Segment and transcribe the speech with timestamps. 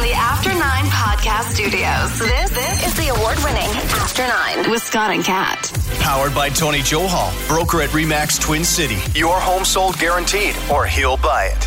[0.00, 3.68] From the After Nine Podcast Studios, this, this is the award winning
[4.00, 5.70] After Nine with Scott and Kat.
[5.98, 8.96] Powered by Tony Johal, broker at REMAX Twin City.
[9.14, 11.64] Your home sold guaranteed, or he'll buy it.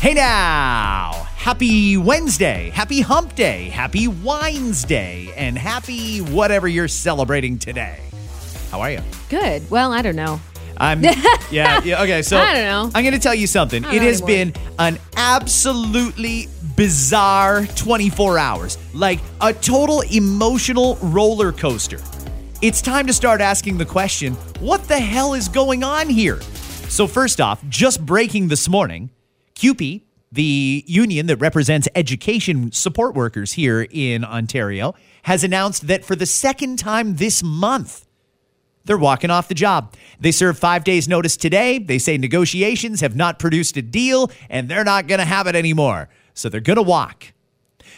[0.00, 1.10] Hey now!
[1.36, 8.00] Happy Wednesday, happy Hump Day, happy Wines Day, and happy whatever you're celebrating today.
[8.70, 9.02] How are you?
[9.28, 9.70] Good.
[9.70, 10.40] Well, I don't know.
[10.80, 11.02] I'm
[11.50, 12.90] yeah, yeah okay, so I don't know.
[12.94, 13.84] I'm going to tell you something.
[13.84, 14.26] It has anymore.
[14.26, 18.78] been an absolutely bizarre 24 hours.
[18.94, 22.00] Like a total emotional roller coaster.
[22.62, 26.40] It's time to start asking the question, what the hell is going on here?
[26.88, 29.10] So first off, just breaking this morning,
[29.54, 30.02] CUPE,
[30.32, 36.26] the union that represents education support workers here in Ontario, has announced that for the
[36.26, 38.06] second time this month,
[38.90, 39.94] they're walking off the job.
[40.18, 41.78] They serve five days' notice today.
[41.78, 45.54] They say negotiations have not produced a deal and they're not going to have it
[45.54, 46.08] anymore.
[46.34, 47.32] So they're going to walk.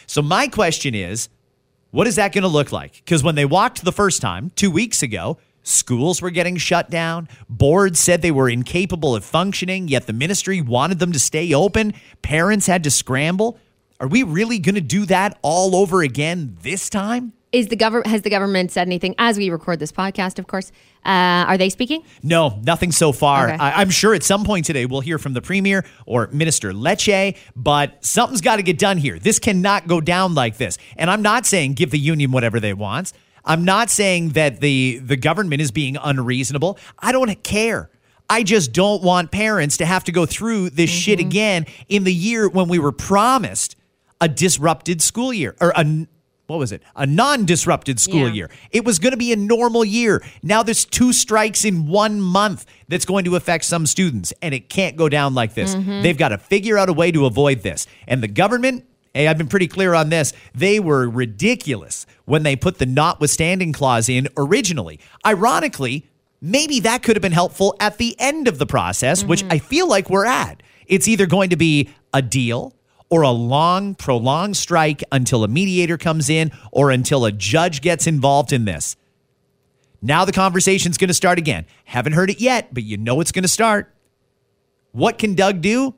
[0.05, 1.29] So, my question is
[1.89, 2.93] what is that going to look like?
[2.97, 7.27] Because when they walked the first time, two weeks ago, schools were getting shut down.
[7.49, 11.95] Boards said they were incapable of functioning, yet the ministry wanted them to stay open.
[12.21, 13.57] Parents had to scramble.
[13.99, 17.33] Are we really going to do that all over again this time?
[17.53, 20.39] Is the government has the government said anything as we record this podcast?
[20.39, 20.71] Of course,
[21.05, 22.03] uh, are they speaking?
[22.23, 23.49] No, nothing so far.
[23.49, 23.57] Okay.
[23.57, 27.37] I, I'm sure at some point today we'll hear from the premier or Minister Lecce,
[27.55, 29.19] but something's got to get done here.
[29.19, 30.79] This cannot go down like this.
[30.97, 33.13] And I'm not saying give the union whatever they want.
[33.45, 36.79] I'm not saying that the the government is being unreasonable.
[36.97, 37.91] I don't care.
[38.31, 42.13] I just don't want parents to have to go through this shit again in the
[42.13, 43.75] year when we were promised
[44.19, 46.07] a disrupted school year or a
[46.47, 46.83] what was it?
[46.95, 48.33] A non-disrupted school Yeah.
[48.33, 48.49] year.
[48.71, 50.21] It was going to be a normal year.
[50.41, 54.69] Now there's two strikes in one month that's going to affect some students, and it
[54.69, 55.75] can't go down like this.
[55.75, 56.01] Mm-hmm.
[56.01, 57.87] They've got to figure out a way to avoid this.
[58.07, 60.33] And the government, hey, I've been pretty clear on this.
[60.53, 64.99] They were ridiculous when they put the notwithstanding clause in originally.
[65.25, 66.09] Ironically,
[66.41, 69.53] maybe that could have been helpful at the end of the process, which mm-hmm.
[69.53, 70.61] I feel like we're at.
[70.87, 72.73] It's either going to be a deal
[73.13, 78.07] or a long, prolonged strike until a mediator comes in or until a judge gets
[78.07, 78.95] involved in this.
[80.01, 81.67] Now the conversation's going to start again.
[81.85, 83.93] Haven't heard it yet, but you know it's going to start.
[84.93, 85.93] What can Doug do?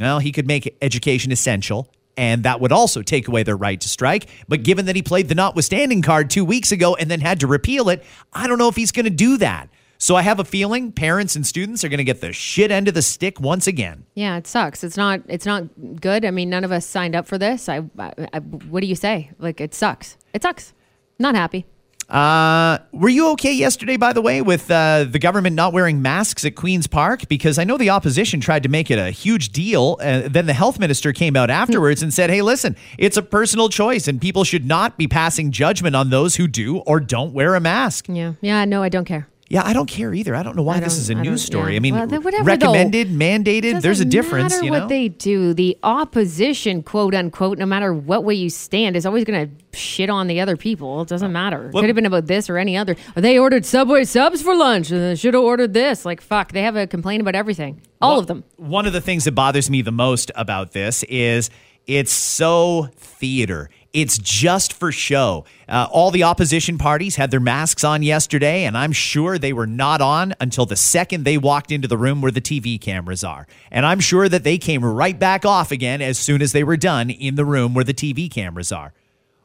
[0.00, 3.88] Well, he could make education essential, and that would also take away their right to
[3.88, 4.26] strike.
[4.48, 7.46] But given that he played the notwithstanding card two weeks ago and then had to
[7.46, 8.02] repeal it,
[8.32, 9.68] I don't know if he's going to do that.
[9.98, 12.88] So I have a feeling parents and students are going to get the shit end
[12.88, 14.04] of the stick once again.
[14.14, 14.84] Yeah, it sucks.
[14.84, 15.20] It's not.
[15.28, 15.64] It's not
[16.00, 16.24] good.
[16.24, 17.68] I mean, none of us signed up for this.
[17.68, 19.30] I, I, I what do you say?
[19.38, 20.16] Like, it sucks.
[20.34, 20.74] It sucks.
[21.18, 21.66] Not happy.
[22.08, 26.44] Uh, were you okay yesterday, by the way, with uh, the government not wearing masks
[26.44, 27.26] at Queen's Park?
[27.28, 29.98] Because I know the opposition tried to make it a huge deal.
[30.00, 33.68] Uh, then the health minister came out afterwards and said, hey, listen, it's a personal
[33.68, 37.56] choice, and people should not be passing judgment on those who do or don't wear
[37.56, 38.06] a mask.
[38.08, 38.34] Yeah.
[38.40, 38.64] Yeah.
[38.66, 39.28] No, I don't care.
[39.48, 40.34] Yeah, I don't care either.
[40.34, 41.72] I don't know why this don't- is a I news story.
[41.72, 41.76] yeah.
[41.76, 42.66] I mean, Well, then whatever, though.
[42.72, 44.80] recommended, mandated, there's a difference, you know?
[44.80, 45.54] what they do.
[45.54, 50.10] The opposition, quote unquote, no matter what way you stand, is always going to shit
[50.10, 51.02] on the other people.
[51.02, 51.70] It doesn't uh, matter.
[51.72, 52.96] Well- Could have been about this or any other.
[53.14, 56.04] They ordered Subway subs for lunch, and they should have ordered this.
[56.04, 57.80] Like fuck, they have a complaint about everything.
[58.00, 58.42] All Well, of them.
[58.56, 61.50] One of the things that bothers me the most about this is
[61.86, 63.70] it's so theater.
[63.92, 65.46] It's just for show.
[65.68, 69.66] Uh, all the opposition parties had their masks on yesterday, and I'm sure they were
[69.66, 73.46] not on until the second they walked into the room where the TV cameras are.
[73.70, 76.76] And I'm sure that they came right back off again as soon as they were
[76.76, 78.92] done in the room where the TV cameras are.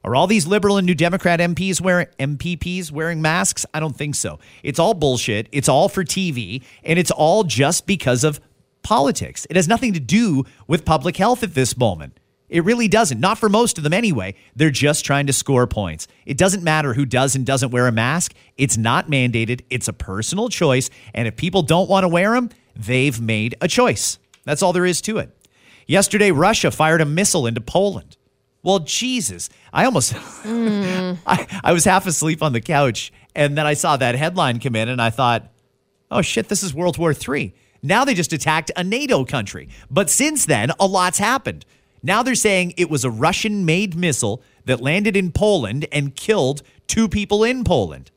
[0.03, 3.65] Are all these liberal and New Democrat MPs wearing MPPs wearing masks?
[3.73, 4.39] I don't think so.
[4.63, 5.47] It's all bullshit.
[5.51, 8.41] It's all for TV, and it's all just because of
[8.81, 9.45] politics.
[9.49, 12.17] It has nothing to do with public health at this moment.
[12.51, 13.21] It really doesn't.
[13.21, 14.35] Not for most of them anyway.
[14.57, 16.09] They're just trying to score points.
[16.25, 18.33] It doesn't matter who does and doesn't wear a mask.
[18.57, 19.61] It's not mandated.
[19.69, 23.69] It's a personal choice, and if people don't want to wear them, they've made a
[23.69, 24.19] choice.
[24.43, 25.35] That's all there is to it.
[25.87, 28.17] Yesterday, Russia fired a missile into Poland.
[28.63, 30.13] Well, Jesus, I almost,
[30.45, 34.75] I, I was half asleep on the couch, and then I saw that headline come
[34.75, 35.49] in, and I thought,
[36.11, 37.55] oh shit, this is World War III.
[37.81, 39.69] Now they just attacked a NATO country.
[39.89, 41.65] But since then, a lot's happened.
[42.03, 46.61] Now they're saying it was a Russian made missile that landed in Poland and killed
[46.87, 48.11] two people in Poland.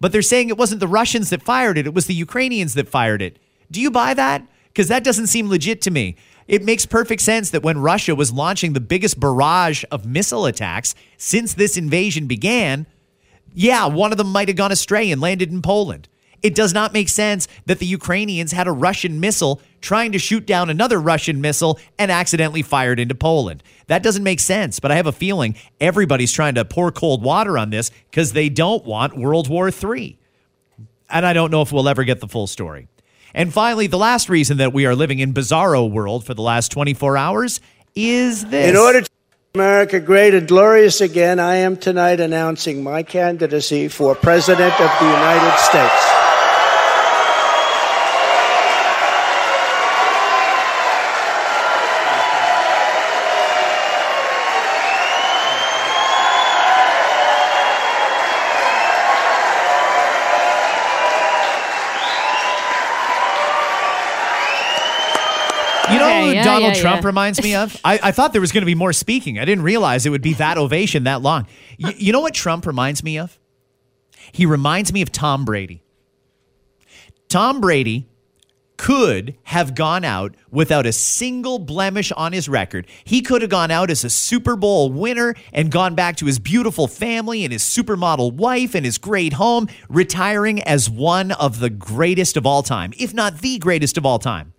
[0.00, 2.88] But they're saying it wasn't the Russians that fired it, it was the Ukrainians that
[2.88, 3.38] fired it.
[3.70, 4.46] Do you buy that?
[4.68, 6.16] Because that doesn't seem legit to me.
[6.46, 10.94] It makes perfect sense that when Russia was launching the biggest barrage of missile attacks
[11.16, 12.86] since this invasion began,
[13.52, 16.08] yeah, one of them might have gone astray and landed in Poland.
[16.42, 20.46] It does not make sense that the Ukrainians had a Russian missile trying to shoot
[20.46, 23.62] down another Russian missile and accidentally fired into Poland.
[23.86, 27.56] That doesn't make sense, but I have a feeling everybody's trying to pour cold water
[27.58, 30.18] on this because they don't want World War III.
[31.08, 32.88] And I don't know if we'll ever get the full story.
[33.34, 36.72] And finally, the last reason that we are living in bizarro world for the last
[36.72, 37.60] 24 hours
[37.94, 38.70] is this.
[38.70, 39.10] In order to
[39.54, 45.06] America great and glorious again, I am tonight announcing my candidacy for President of the
[45.06, 46.16] United States.
[65.88, 66.42] You know Okay, who
[66.76, 67.06] yeah, Trump yeah.
[67.08, 67.78] reminds me of?
[67.84, 69.38] I, I thought there was going to be more speaking.
[69.38, 71.46] I didn't realize it would be that ovation that long.
[71.80, 73.38] Y- you know what Trump reminds me of?
[74.32, 75.82] He reminds me of Tom Brady.
[77.28, 78.06] Tom Brady
[78.76, 82.86] could have gone out without a single blemish on his record.
[83.04, 86.38] He could have gone out as a Super Bowl winner and gone back to his
[86.38, 91.70] beautiful family and his supermodel wife and his great home, retiring as one of the
[91.70, 94.52] greatest of all time, if not the greatest of all time.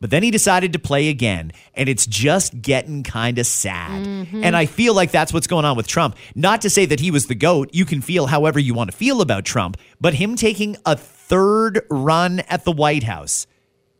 [0.00, 4.06] But then he decided to play again, and it's just getting kind of sad.
[4.32, 6.16] And I feel like that's what's going on with Trump.
[6.34, 7.68] Not to say that he was the GOAT.
[7.74, 11.84] You can feel however you want to feel about Trump, but him taking a third
[11.90, 13.46] run at the White House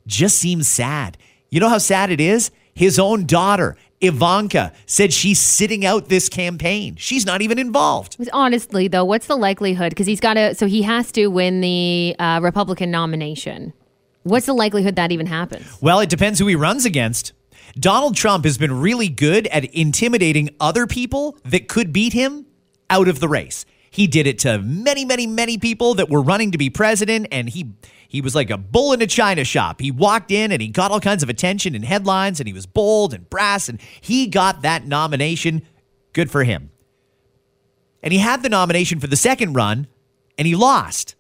[0.07, 1.19] just seems sad.
[1.51, 2.51] You know how sad it is?
[2.73, 6.97] His own daughter, Ivanka, said she's sitting out this campaign.
[6.97, 8.17] She's not even involved.
[8.33, 9.91] Honestly, though, what's the likelihood?
[9.91, 13.75] Because he's got to, so he has to win the uh, Republican nomination.
[14.23, 15.67] What's the likelihood that even happens?
[15.81, 17.33] Well, it depends who he runs against.
[17.79, 22.47] Donald Trump has been really good at intimidating other people that could beat him
[22.91, 23.65] out of the race.
[23.91, 27.49] He did it to many, many, many people that were running to be president, and
[27.49, 27.73] he
[28.09, 29.81] he was like a bull in a china shop.
[29.81, 32.67] He walked in and he got all kinds of attention and headlines, and he was
[32.67, 35.63] bold and brass, and he got that nomination.
[36.13, 36.71] Good for him.
[38.03, 39.87] And he had the nomination for the second run,
[40.37, 41.15] and he lost.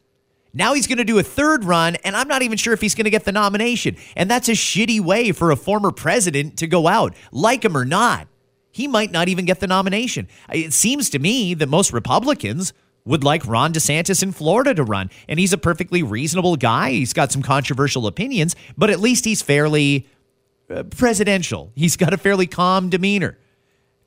[0.52, 2.94] Now he's going to do a third run, and I'm not even sure if he's
[2.94, 3.96] going to get the nomination.
[4.16, 7.84] And that's a shitty way for a former president to go out, like him or
[7.84, 8.26] not.
[8.72, 10.28] He might not even get the nomination.
[10.52, 12.72] It seems to me that most Republicans
[13.04, 16.90] would like Ron DeSantis in Florida to run, and he's a perfectly reasonable guy.
[16.92, 20.06] He's got some controversial opinions, but at least he's fairly
[20.68, 21.72] uh, presidential.
[21.74, 23.38] He's got a fairly calm demeanor.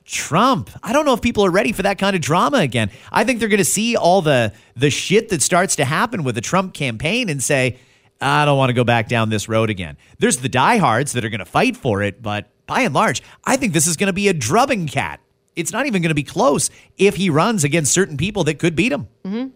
[0.06, 0.70] Trump.
[0.84, 2.92] I don't know if people are ready for that kind of drama again.
[3.12, 6.36] I think they're going to see all the the shit that starts to happen with
[6.36, 7.78] the Trump campaign and say,
[8.22, 9.98] I don't want to go back down this road again.
[10.20, 13.58] There's the diehards that are going to fight for it, but by and large, I
[13.58, 15.20] think this is going to be a drubbing Kat.
[15.56, 18.76] It's not even going to be close if he runs against certain people that could
[18.76, 19.54] beat him.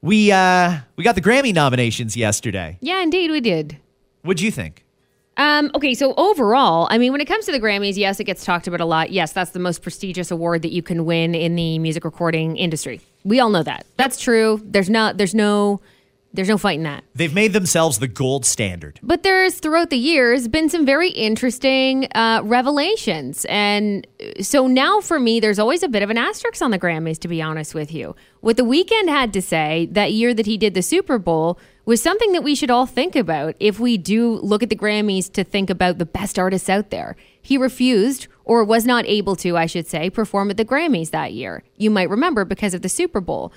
[0.00, 2.78] We uh we got the Grammy nominations yesterday.
[2.80, 3.78] Yeah, indeed, we did.
[4.22, 4.83] What'd you think?
[5.36, 8.44] Um, okay, so overall, I mean, when it comes to the Grammys, yes, it gets
[8.44, 9.10] talked about a lot.
[9.10, 13.00] Yes, that's the most prestigious award that you can win in the music recording industry.
[13.24, 13.86] We all know that.
[13.96, 14.60] That's true.
[14.64, 15.16] There's not.
[15.16, 15.80] There's no.
[16.32, 17.04] There's no fighting that.
[17.14, 18.98] They've made themselves the gold standard.
[19.04, 23.46] But there's throughout the years been some very interesting uh, revelations.
[23.48, 24.04] And
[24.40, 27.28] so now for me, there's always a bit of an asterisk on the Grammys, to
[27.28, 28.16] be honest with you.
[28.40, 32.02] What The Weeknd had to say that year that he did the Super Bowl was
[32.02, 35.44] something that we should all think about if we do look at the Grammys to
[35.44, 37.16] think about the best artists out there.
[37.40, 41.34] He refused, or was not able to, I should say, perform at the Grammys that
[41.34, 41.62] year.
[41.76, 43.52] You might remember because of the Super Bowl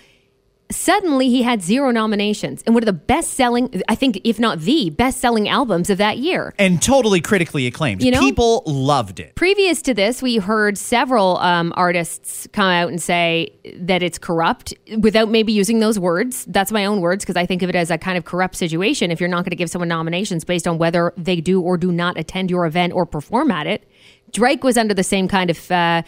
[0.70, 4.60] suddenly he had zero nominations and one of the best selling i think if not
[4.60, 8.04] the best selling albums of that year And totally critically acclaimed.
[8.04, 8.20] You know?
[8.20, 9.36] People loved it.
[9.36, 14.74] previous to this we heard several um, artists come out and say that it's corrupt
[15.00, 17.90] without maybe using those words that's my own words because i think of it as
[17.90, 20.78] a kind of corrupt situation if you're not going to give someone nominations based on
[20.78, 23.90] whether they do or do not attend your event or perform at it
[24.32, 26.02] Drake was under the same kind of uh,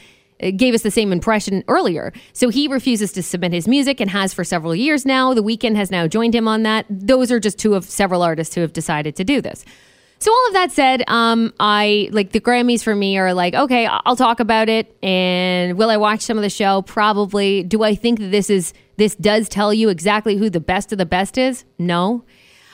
[0.55, 2.13] gave us the same impression earlier.
[2.33, 5.33] So he refuses to submit his music and has for several years now.
[5.33, 6.85] The Weeknd has now joined him on that.
[6.89, 9.65] Those are just two of several artists who have decided to do this.
[10.21, 13.87] So all of that said, um, I like the Grammys for me are like, okay,
[13.89, 14.93] I'll talk about it.
[15.01, 16.81] And will I watch some of the show?
[16.81, 17.63] Probably.
[17.63, 20.97] Do I think that this is this does tell you exactly who the best of
[20.97, 21.63] the best is?
[21.77, 22.25] No.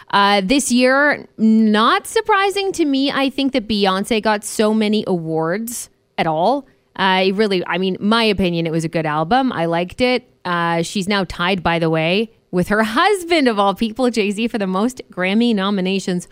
[0.09, 3.11] Uh, this year, not surprising to me.
[3.11, 6.65] I think that Beyonce got so many awards at all.
[6.95, 9.51] I really, I mean, my opinion, it was a good album.
[9.51, 10.29] I liked it.
[10.45, 14.47] Uh, she's now tied, by the way, with her husband of all people, Jay Z,
[14.47, 16.27] for the most Grammy nominations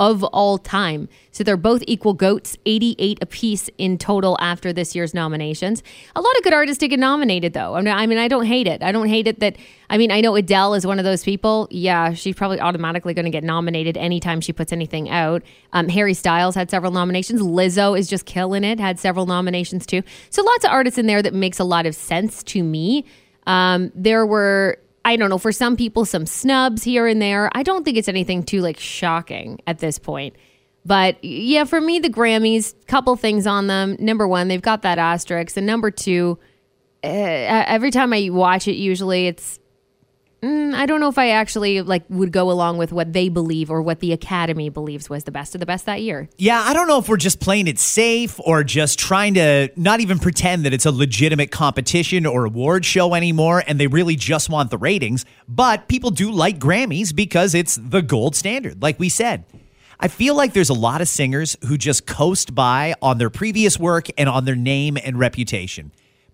[0.00, 1.08] of all time.
[1.32, 5.82] So they're both equal goats, 88 apiece in total after this year's nominations.
[6.14, 7.74] A lot of good artists did get nominated, though.
[7.74, 8.82] I mean, I, don't hate it.
[8.82, 9.56] I don't hate it that,
[9.90, 11.66] I mean, I know Adele is one of those people.
[11.70, 15.42] Yeah, she's probably automatically going to get nominated anytime she puts anything out.
[15.72, 17.40] Um, Harry Styles had several nominations.
[17.40, 20.02] Lizzo is just killing it, had several nominations too.
[20.30, 23.04] So lots of artists in there that makes a lot of sense to me.
[23.48, 24.78] Um, there were
[25.08, 27.48] I don't know, for some people, some snubs here and there.
[27.54, 30.36] I don't think it's anything too like shocking at this point.
[30.84, 33.96] But yeah, for me, the Grammys, couple things on them.
[33.98, 36.38] Number one, they've got that asterisk, and number two,
[37.02, 39.57] uh, every time I watch it, usually it's
[40.42, 43.70] Mm, I don't know if I actually like would go along with what they believe
[43.70, 46.28] or what the Academy believes was the best of the best that year.
[46.36, 49.98] Yeah, I don't know if we're just playing it safe or just trying to not
[49.98, 54.48] even pretend that it's a legitimate competition or award show anymore and they really just
[54.48, 55.24] want the ratings.
[55.48, 59.44] But people do like Grammys because it's the gold standard, like we said.
[59.98, 63.80] I feel like there's a lot of singers who just coast by on their previous
[63.80, 65.90] work and on their name and reputation.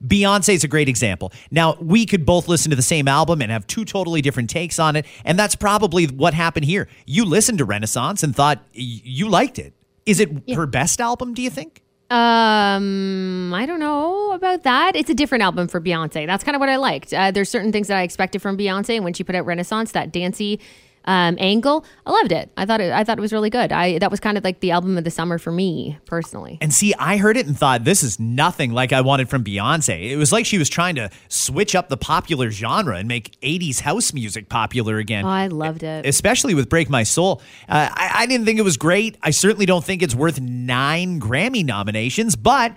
[0.07, 1.33] Beyonce is a great example.
[1.51, 4.79] Now, we could both listen to the same album and have two totally different takes
[4.79, 6.89] on it, and that's probably what happened here.
[7.07, 9.73] You listened to Renaissance and thought you liked it.
[10.07, 10.57] Is it yeah.
[10.57, 11.83] her best album, do you think?
[12.11, 14.95] Um, I don't know about that.
[14.95, 16.27] It's a different album for Beyonce.
[16.27, 17.15] That's kind of what I liked.
[17.15, 19.93] Uh, there's certain things that I expected from Beyonce, and when she put out Renaissance,
[19.93, 20.61] that dancey
[21.05, 21.85] um, angle.
[22.07, 22.51] I loved it.
[22.57, 22.93] I thought it.
[22.93, 23.73] I thought it was really good.
[23.73, 26.59] I that was kind of like the album of the summer for me personally.
[26.61, 30.11] And see, I heard it and thought this is nothing like I wanted from Beyonce.
[30.11, 33.81] It was like she was trying to switch up the popular genre and make '80s
[33.81, 35.25] house music popular again.
[35.25, 38.63] Oh, I loved it, especially with "Break My Soul." Uh, I, I didn't think it
[38.63, 39.17] was great.
[39.23, 42.75] I certainly don't think it's worth nine Grammy nominations, but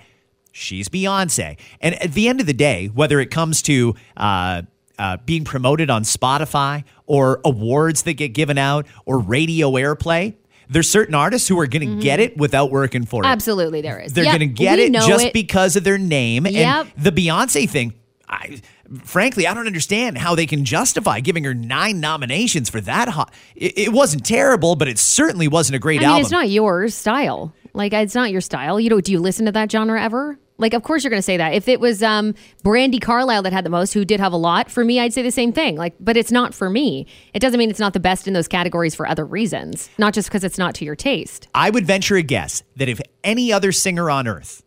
[0.51, 1.57] she's Beyonce.
[1.79, 4.63] And at the end of the day, whether it comes to uh,
[4.97, 10.35] uh, being promoted on Spotify or awards that get given out or radio airplay.
[10.69, 11.99] There's certain artists who are going to mm-hmm.
[11.99, 13.27] get it without working for it.
[13.27, 14.13] Absolutely, there is.
[14.13, 15.33] They're yep, going to get it just it.
[15.33, 16.45] because of their name.
[16.45, 16.87] Yep.
[16.95, 17.93] And the Beyonce thing,
[18.27, 18.61] I,
[19.03, 23.07] frankly, I don't understand how they can justify giving her nine nominations for that.
[23.07, 23.33] Hot.
[23.55, 26.21] It, it wasn't terrible, but it certainly wasn't a great I mean, album.
[26.21, 27.53] It's not your style.
[27.73, 28.79] Like it's not your style.
[28.79, 30.37] You know, do you listen to that genre ever?
[30.57, 31.53] Like, of course you're going to say that.
[31.53, 32.33] If it was um,
[32.63, 35.21] Brandi Carlile that had the most, who did have a lot, for me, I'd say
[35.21, 35.75] the same thing.
[35.75, 37.05] Like, but it's not for me.
[37.33, 40.29] It doesn't mean it's not the best in those categories for other reasons, not just
[40.29, 41.47] because it's not to your taste.
[41.53, 44.63] I would venture a guess that if any other singer on earth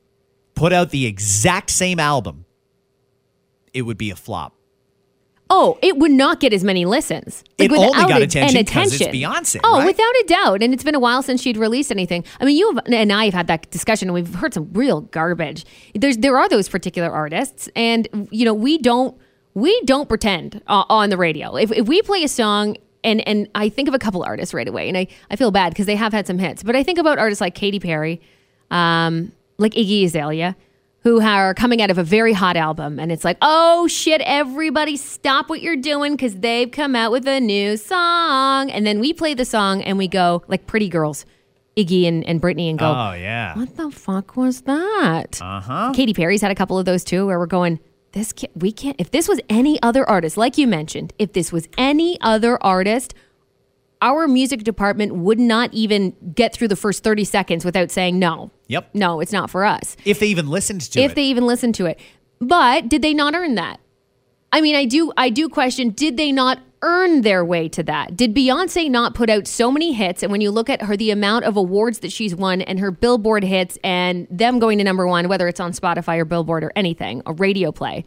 [0.54, 2.44] put out the exact same album,
[3.72, 4.54] it would be a flop.
[5.52, 7.42] Oh, it would not get as many listens.
[7.58, 9.60] Like, it only got attention because it's Beyonce.
[9.64, 9.86] Oh, right?
[9.86, 10.62] without a doubt.
[10.62, 12.24] And it's been a while since she'd released anything.
[12.40, 15.64] I mean, you and I have had that discussion, and we've heard some real garbage.
[15.94, 19.18] There's there are those particular artists, and you know we don't
[19.54, 21.56] we don't pretend uh, on the radio.
[21.56, 24.68] If, if we play a song and and I think of a couple artists right
[24.68, 26.98] away, and I, I feel bad because they have had some hits, but I think
[26.98, 28.20] about artists like Katy Perry,
[28.70, 30.56] um, like Iggy Azalea
[31.02, 32.98] who are coming out of a very hot album.
[32.98, 37.26] And it's like, oh shit, everybody stop what you're doing because they've come out with
[37.26, 38.70] a new song.
[38.70, 41.24] And then we play the song and we go, like Pretty Girls,
[41.76, 43.56] Iggy and, and Britney, and go, oh, yeah.
[43.56, 45.40] What the fuck was that?
[45.40, 45.92] Uh huh.
[45.94, 47.80] Katy Perry's had a couple of those too where we're going,
[48.12, 51.52] this can't, we can't, if this was any other artist, like you mentioned, if this
[51.52, 53.14] was any other artist,
[54.02, 58.50] our music department would not even get through the first 30 seconds without saying no.
[58.68, 58.90] Yep.
[58.94, 59.96] No, it's not for us.
[60.04, 61.10] If they even listened to if it.
[61.10, 62.00] If they even listened to it.
[62.40, 63.80] But did they not earn that?
[64.52, 68.16] I mean, I do I do question did they not earn their way to that?
[68.16, 71.10] Did Beyonce not put out so many hits and when you look at her the
[71.10, 75.06] amount of awards that she's won and her Billboard hits and them going to number
[75.06, 78.04] 1 whether it's on Spotify or Billboard or anything, a radio play,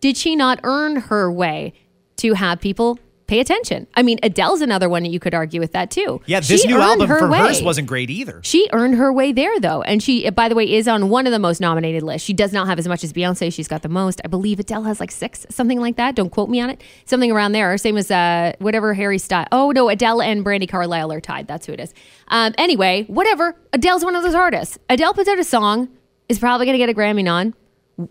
[0.00, 1.72] did she not earn her way
[2.16, 3.86] to have people pay attention.
[3.94, 6.20] I mean, Adele's another one you could argue with that too.
[6.26, 7.38] Yeah, this she new album her for way.
[7.38, 8.40] hers wasn't great either.
[8.42, 11.32] She earned her way there though, and she, by the way, is on one of
[11.32, 12.26] the most nominated lists.
[12.26, 13.52] She does not have as much as Beyonce.
[13.52, 14.20] She's got the most.
[14.24, 16.14] I believe Adele has like six, something like that.
[16.14, 16.82] Don't quote me on it.
[17.04, 17.76] Something around there.
[17.78, 19.48] Same as uh, whatever Harry Styles.
[19.52, 21.46] Oh no, Adele and Brandi Carlile are tied.
[21.46, 21.94] That's who it is.
[22.28, 23.56] Um, anyway, whatever.
[23.72, 24.78] Adele's one of those artists.
[24.88, 25.88] Adele puts out a song,
[26.28, 27.54] is probably going to get a Grammy on.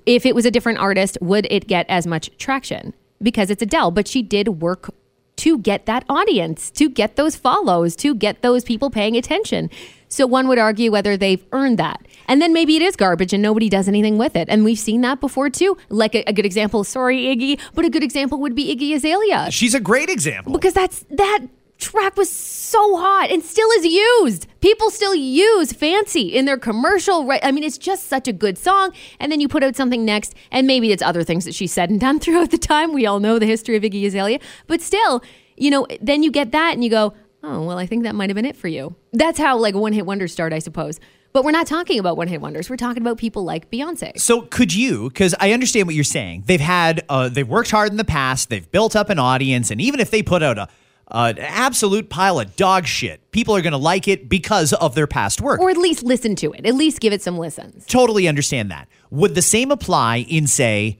[0.05, 2.93] If it was a different artist, would it get as much traction?
[3.21, 4.93] Because it's Adele, but she did work
[5.37, 9.69] to get that audience, to get those follows, to get those people paying attention.
[10.07, 12.05] So one would argue whether they've earned that.
[12.27, 14.47] And then maybe it is garbage and nobody does anything with it.
[14.49, 15.77] And we've seen that before too.
[15.89, 19.51] Like a, a, good example, sorry, Iggy, but a good example would be Iggy Azalea.
[19.51, 20.53] She's a great example.
[20.53, 21.39] Because that's that
[21.77, 24.47] track was so hot and still is used.
[24.61, 27.25] People still use Fancy in their commercial.
[27.25, 27.39] Right?
[27.43, 28.93] I mean, it's just such a good song.
[29.19, 31.89] And then you put out something next, and maybe it's other things that she said
[31.89, 32.93] and done throughout the time.
[32.93, 35.23] We all know the history of Iggy Azalea, but still,
[35.55, 37.13] you know, then you get that and you go,
[37.43, 38.95] oh, well, I think that might have been it for you.
[39.13, 40.99] That's how like one hit wonders start, I suppose.
[41.31, 42.69] But we're not talking about one hit wonders.
[42.69, 44.17] We're talking about people like Beyonce.
[44.17, 45.09] So could you?
[45.09, 46.43] Because I understand what you're saying.
[46.45, 48.49] They've had, uh, they've worked hard in the past.
[48.49, 50.69] They've built up an audience, and even if they put out a
[51.09, 54.95] uh, an absolute pile of dog shit, people are going to like it because of
[54.95, 55.59] their past work.
[55.59, 56.65] Or at least listen to it.
[56.65, 57.85] At least give it some listens.
[57.85, 58.87] Totally understand that.
[59.11, 60.99] Would the same apply in, say,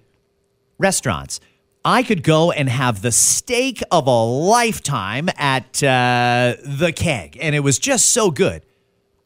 [0.78, 1.40] restaurants?
[1.84, 7.54] I could go and have the steak of a lifetime at uh, the Keg, and
[7.56, 8.66] it was just so good.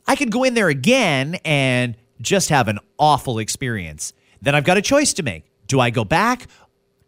[0.08, 4.12] I could go in there again and just have an awful experience.
[4.42, 5.46] Then I've got a choice to make.
[5.68, 6.48] Do I go back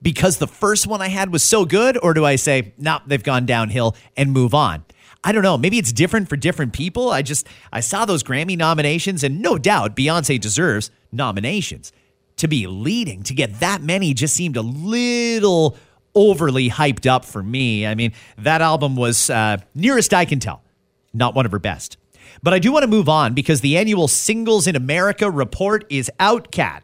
[0.02, 3.00] because the first one I had was so good, or do I say, no, nah,
[3.06, 4.84] they've gone downhill and move on?
[5.24, 5.58] I don't know.
[5.58, 7.12] Maybe it's different for different people.
[7.12, 11.92] I just, I saw those Grammy nominations, and no doubt Beyonce deserves nominations
[12.38, 15.78] to be leading, to get that many just seemed a little
[16.16, 17.86] overly hyped up for me.
[17.86, 20.64] I mean, that album was, uh, nearest I can tell,
[21.14, 21.98] not one of her best.
[22.42, 26.10] But I do want to move on because the annual Singles in America report is
[26.20, 26.84] out, Kat.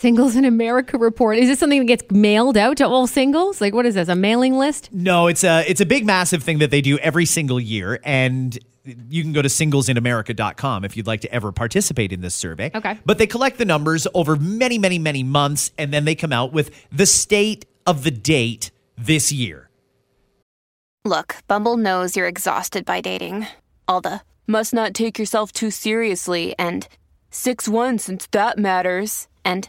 [0.00, 1.36] Singles in America report.
[1.36, 3.60] Is this something that gets mailed out to all singles?
[3.60, 4.08] Like what is this?
[4.08, 4.88] A mailing list?
[4.92, 8.58] No, it's a it's a big massive thing that they do every single year and
[8.84, 12.70] you can go to singlesinamerica.com if you'd like to ever participate in this survey.
[12.74, 12.98] Okay.
[13.04, 16.52] But they collect the numbers over many, many, many months, and then they come out
[16.54, 19.68] with the state of the date this year.
[21.04, 23.46] Look, Bumble knows you're exhausted by dating.
[23.86, 26.88] All the must not take yourself too seriously and
[27.30, 29.28] 6 1 since that matters.
[29.44, 29.68] And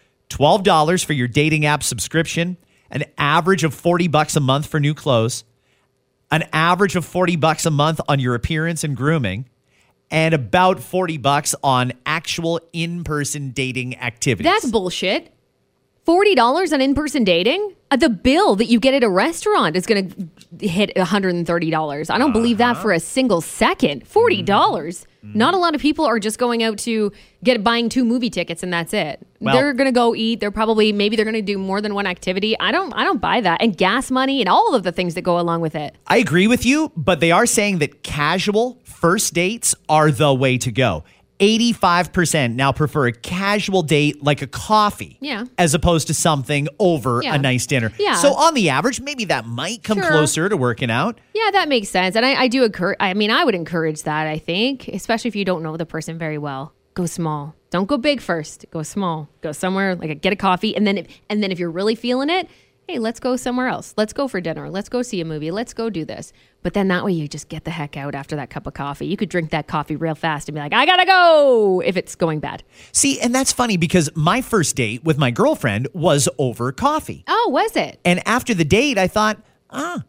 [0.31, 2.57] $12 for your dating app subscription,
[2.89, 5.43] an average of 40 bucks a month for new clothes,
[6.31, 9.47] an average of 40 bucks a month on your appearance and grooming,
[10.09, 14.51] and about 40 bucks on actual in-person dating activities.
[14.51, 15.33] That's bullshit.
[16.07, 17.75] $40 on in-person dating?
[17.91, 20.27] Uh, the bill that you get at a restaurant is going to
[20.59, 22.09] hit $130.
[22.09, 22.81] I don't believe that uh-huh.
[22.81, 24.05] for a single second.
[24.05, 24.11] $40.
[24.41, 24.45] Mm-hmm.
[24.45, 25.37] dollars mm-hmm.
[25.37, 27.11] Not a lot of people are just going out to
[27.43, 29.25] get buying two movie tickets and that's it.
[29.39, 30.39] Well- they're going to go eat.
[30.39, 32.59] They're probably maybe they're going to do more than one activity.
[32.59, 33.61] I don't I don't buy that.
[33.61, 35.95] And gas money and all of the things that go along with it.
[36.07, 40.57] I agree with you, but they are saying that casual first dates are the way
[40.57, 41.03] to go.
[41.41, 45.45] 85% now prefer a casual date like a coffee Yeah.
[45.57, 47.35] as opposed to something over Yeah.
[47.35, 47.91] a nice dinner.
[47.99, 48.15] Yeah.
[48.15, 50.09] So on the average, maybe that might come Sure.
[50.09, 51.19] closer to working out.
[51.33, 52.15] Yeah, that makes sense.
[52.15, 55.35] And I, I do encourage, I mean, I would encourage that, I think, especially if
[55.35, 56.73] you don't know the person very well.
[56.93, 57.55] Go small.
[57.69, 58.65] Don't go big first.
[58.71, 59.29] Go small.
[59.41, 60.75] Go somewhere like a, get a coffee.
[60.75, 62.47] And then, if, and then if you're really feeling it,
[62.91, 63.93] hey, let's go somewhere else.
[63.95, 64.69] Let's go for dinner.
[64.69, 65.49] Let's go see a movie.
[65.49, 66.33] Let's go do this.
[66.61, 69.05] But then that way you just get the heck out after that cup of coffee.
[69.05, 72.15] You could drink that coffee real fast and be like, I gotta go if it's
[72.15, 72.63] going bad.
[72.91, 77.23] See, and that's funny because my first date with my girlfriend was over coffee.
[77.27, 77.99] Oh, was it?
[78.03, 80.03] And after the date, I thought, ah,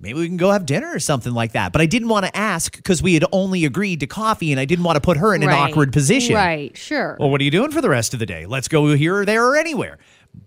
[0.00, 1.70] maybe we can go have dinner or something like that.
[1.70, 4.64] But I didn't want to ask because we had only agreed to coffee and I
[4.64, 6.34] didn't want to put her in an awkward position.
[6.34, 7.18] Right, sure.
[7.20, 8.46] Well, what are you doing for the rest of the day?
[8.46, 9.98] Let's go here or there or anywhere.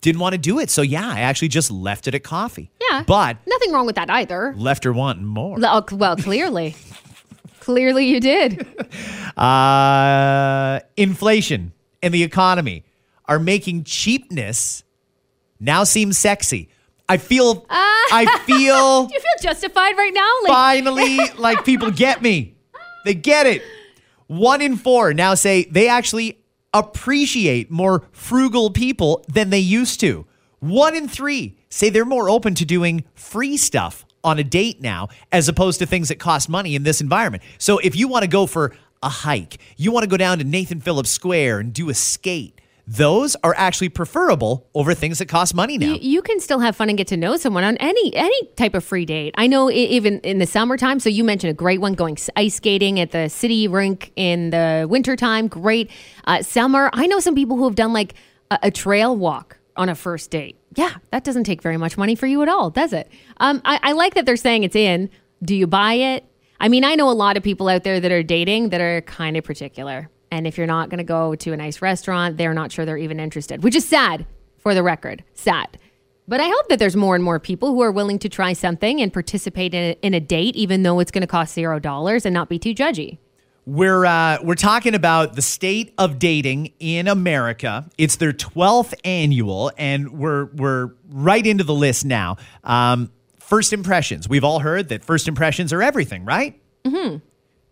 [0.01, 0.69] Didn't want to do it.
[0.69, 2.71] So, yeah, I actually just left it at coffee.
[2.89, 3.03] yeah.
[3.05, 4.53] But nothing wrong with that either.
[4.57, 5.57] left her wanting more.
[5.61, 6.75] Oh, well, clearly.
[7.59, 8.65] clearly you did.
[9.37, 12.83] Uh, inflation and the economy
[13.25, 14.83] are making cheapness
[15.59, 16.69] now seem sexy.
[17.07, 20.29] I feel, I feel Do you feel justified right now?
[20.43, 22.55] Like, finally like people get me.
[23.05, 23.61] They get it.
[24.27, 26.39] One in four now say they actually
[26.73, 30.25] appreciate more frugal people than they used to.
[30.59, 35.09] One in three say they're more open to doing free stuff on a date now
[35.31, 37.43] as opposed to things that cost money in this environment.
[37.57, 39.59] So if you want to go for a hike.
[39.77, 42.59] You want to go down to Nathan Phillips Square and do a skate.
[42.85, 45.93] Those are actually preferable over things that cost money now.
[45.93, 48.73] You, you can still have fun and get to know someone on any any type
[48.73, 49.33] of free date.
[49.37, 50.99] I know even in the summertime.
[50.99, 54.85] So you mentioned a great one going ice skating at the city rink in the
[54.89, 55.47] wintertime.
[55.47, 55.91] Great.
[56.25, 56.89] Uh, summer.
[56.91, 58.15] I know some people who have done like
[58.51, 60.57] a, a trail walk on a first date.
[60.75, 63.09] Yeah, that doesn't take very much money for you at all, does it?
[63.37, 65.09] Um, I, I like that they're saying it's in.
[65.41, 66.25] Do you buy it?
[66.59, 69.01] I mean, I know a lot of people out there that are dating that are
[69.01, 70.09] kind of particular.
[70.33, 72.97] And if you're not going to go to a nice restaurant, they're not sure they're
[72.97, 74.25] even interested, which is sad
[74.57, 75.23] for the record.
[75.35, 75.77] Sad.
[76.27, 78.99] But I hope that there's more and more people who are willing to try something
[78.99, 82.25] and participate in a, in a date, even though it's going to cost zero dollars
[82.25, 83.19] and not be too judgy.
[83.67, 87.87] We're uh, we're talking about the state of dating in America.
[87.99, 92.37] It's their twelfth annual, and we're we're right into the list now.
[92.63, 94.27] Um, first impressions.
[94.27, 96.59] We've all heard that first impressions are everything, right?
[96.85, 97.17] Mm-hmm.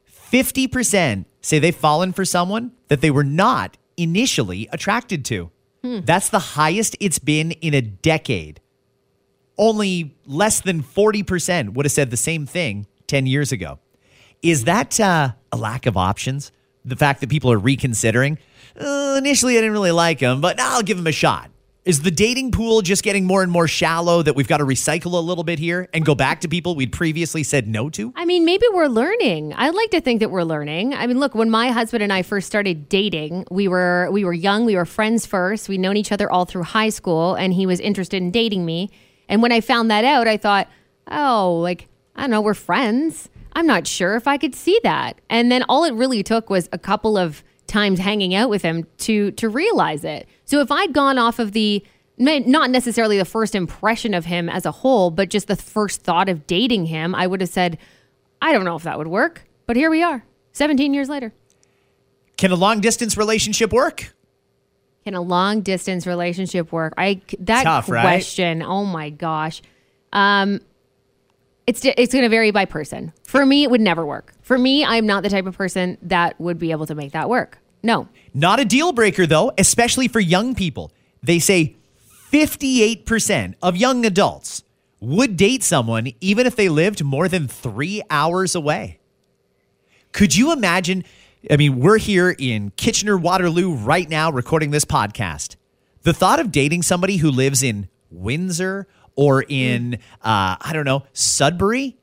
[0.06, 5.51] Fifty percent say they've fallen for someone that they were not initially attracted to.
[5.84, 8.62] That's the highest it's been in a decade.
[9.58, 13.80] Only less than forty percent would have said the same thing ten years ago.
[14.41, 16.51] Is that uh, a lack of options?
[16.84, 18.39] The fact that people are reconsidering?
[18.80, 21.50] Uh, initially, I didn't really like him, but now I'll give him a shot.
[21.84, 25.13] Is the dating pool just getting more and more shallow that we've got to recycle
[25.13, 28.13] a little bit here and go back to people we'd previously said no to?
[28.15, 29.54] I mean, maybe we're learning.
[29.54, 30.94] I'd like to think that we're learning.
[30.94, 34.32] I mean, look, when my husband and I first started dating, we were we were
[34.32, 35.70] young, we were friends first.
[35.70, 38.91] We'd known each other all through high school, and he was interested in dating me.
[39.28, 40.67] And when I found that out, I thought,
[41.10, 43.28] oh, like I don't know, we're friends.
[43.54, 45.20] I'm not sure if I could see that.
[45.32, 48.86] And then all it really took was a couple of times hanging out with him
[48.99, 50.27] to to realize it.
[50.45, 51.84] So if I'd gone off of the
[52.17, 56.29] not necessarily the first impression of him as a whole, but just the first thought
[56.29, 57.79] of dating him, I would have said,
[58.41, 59.47] I don't know if that would work.
[59.65, 61.34] But here we are, 17 years later.
[62.38, 64.13] Can a long distance relationship work?
[65.03, 66.93] Can a long distance relationship work?
[66.97, 68.01] I that Tough, right?
[68.01, 68.62] question.
[68.62, 69.62] Oh my gosh.
[70.13, 70.60] Um
[71.67, 73.13] it's it's going to vary by person.
[73.25, 74.34] For me, it would never work.
[74.41, 77.29] For me, I'm not the type of person that would be able to make that
[77.29, 77.60] work.
[77.84, 78.08] No.
[78.34, 80.91] Not a deal breaker, though, especially for young people.
[81.24, 81.76] They say
[82.32, 84.63] 58% of young adults
[85.00, 89.00] would date someone even if they lived more than three hours away.
[90.12, 91.04] Could you imagine?
[91.50, 95.56] I mean, we're here in Kitchener Waterloo right now recording this podcast.
[96.04, 101.04] The thought of dating somebody who lives in Windsor or in, uh, I don't know,
[101.13, 101.98] Sudbury,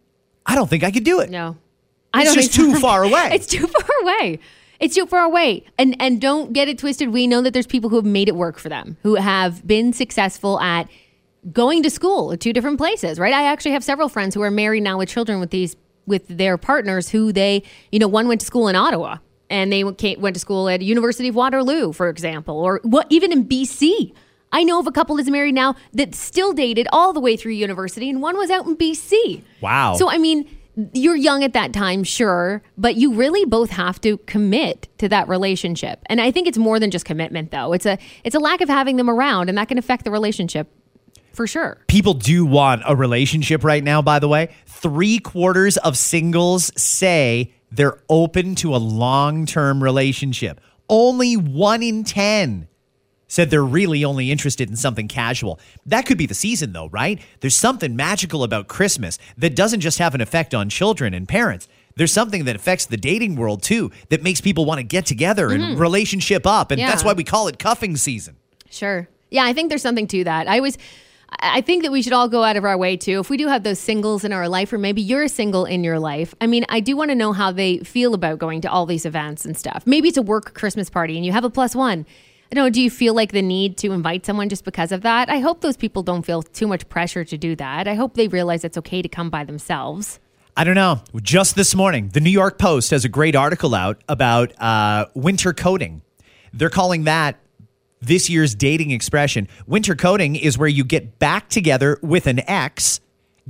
[0.44, 1.30] I don't think I could do it.
[1.30, 1.56] No.
[2.14, 3.30] It's just think too far away.
[3.32, 4.38] It's too far away.
[4.80, 5.64] It's too far away.
[5.78, 7.12] And and don't get it twisted.
[7.12, 9.92] We know that there's people who have made it work for them, who have been
[9.92, 10.88] successful at
[11.52, 13.32] going to school at two different places, right?
[13.32, 16.56] I actually have several friends who are married now with children with these with their
[16.56, 17.62] partners who they,
[17.92, 19.18] you know, one went to school in Ottawa
[19.50, 23.46] and they went to school at University of Waterloo, for example, or what even in
[23.46, 24.12] BC.
[24.50, 27.52] I know of a couple that's married now that still dated all the way through
[27.52, 29.42] university, and one was out in BC.
[29.60, 29.94] Wow.
[29.96, 30.48] So I mean,
[30.92, 35.28] you're young at that time, sure, but you really both have to commit to that
[35.28, 36.00] relationship.
[36.06, 37.72] And I think it's more than just commitment though.
[37.72, 40.70] It's a it's a lack of having them around and that can affect the relationship
[41.32, 41.78] for sure.
[41.88, 44.50] People do want a relationship right now, by the way.
[44.66, 50.60] Three quarters of singles say they're open to a long term relationship.
[50.88, 52.68] Only one in 10
[53.28, 55.60] said they're really only interested in something casual.
[55.86, 57.20] That could be the season, though, right?
[57.40, 61.68] There's something magical about Christmas that doesn't just have an effect on children and parents.
[61.94, 65.50] There's something that affects the dating world too that makes people want to get together
[65.50, 65.80] and mm-hmm.
[65.80, 66.70] relationship up.
[66.70, 66.88] And Yeah.
[66.88, 68.36] that's why we call it cuffing season.
[68.70, 69.08] Sure.
[69.30, 70.48] Yeah, I think there's something to that.
[70.48, 70.78] I was
[71.40, 73.20] I think that we should all go out of our way too.
[73.20, 75.84] If we do have those singles in our life, or maybe you're a single in
[75.84, 78.70] your life, I mean, I do want to know how they feel about going to
[78.70, 79.86] all these events and stuff.
[79.86, 82.06] Maybe it's a work Christmas party and you have a plus one.
[82.50, 85.28] Don't know, do you feel like the need to invite someone just because of that?
[85.28, 87.86] I hope those people don't feel too much pressure to do that.
[87.86, 90.18] I hope they realize it's okay to come by themselves.
[90.56, 91.02] I don't know.
[91.22, 95.52] Just this morning, the New York Post has a great article out about uh, winter
[95.52, 96.00] coating.
[96.54, 97.38] They're calling that
[98.00, 99.46] this year's dating expression.
[99.66, 103.00] Winter coating is where you get back together with an ex,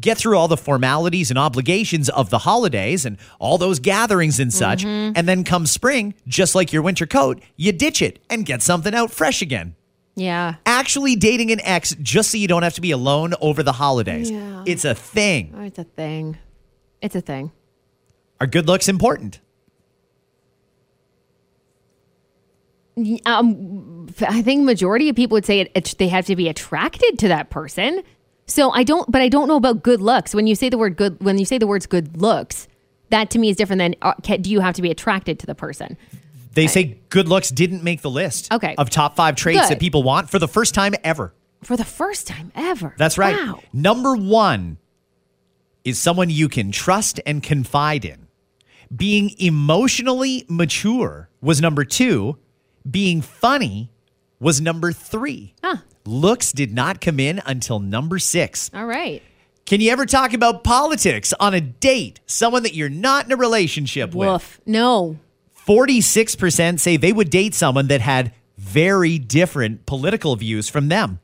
[0.01, 4.53] get through all the formalities and obligations of the holidays and all those gatherings and
[4.53, 8.63] such, and then come spring, just like your winter coat, you ditch it and get
[8.63, 9.75] something out fresh again.
[10.15, 10.57] Yeah.
[10.67, 14.31] Actually, dating an ex just so you don't have to be alone over the holidays.
[14.31, 14.65] Yeah.
[14.67, 15.55] It's a thing.
[15.57, 16.39] Oh, it's a thing.
[17.01, 17.53] It's a thing.
[18.41, 19.41] Are good looks important?
[23.27, 27.19] um, I think majority of people would say it, it, they have to be attracted
[27.21, 28.03] to that person.
[28.49, 30.35] So I don't, but I don't know about good looks.
[30.35, 32.67] When you say the word good, when you say the words good looks,
[33.11, 35.47] That to me is different than uh, ca- do you have to be attracted to
[35.47, 35.97] the person?
[36.55, 38.75] They say good looks didn't make the list Okay.
[38.77, 39.71] of top five traits Good.
[39.71, 41.33] that people want for the first time ever.
[41.63, 42.95] For the first time ever.
[42.99, 43.35] That's right.
[43.37, 43.61] Wow.
[43.73, 44.79] Number one
[45.85, 48.27] is someone you can trust and confide in.
[48.95, 52.39] Being emotionally mature was number two.
[52.91, 53.91] Being funny
[54.41, 55.55] was number three.
[55.63, 55.77] Huh.
[56.09, 58.71] Looks did not come in until number six.
[58.73, 59.23] All right.
[59.67, 62.21] Can you ever talk about politics on a date?
[62.25, 64.59] Someone that you're not in a relationship with?
[64.65, 65.19] No.
[65.67, 71.21] 46% say they would date someone that had very different political views from them.